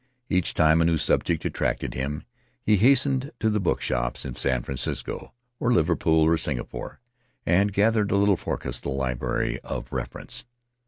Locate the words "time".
0.55-0.81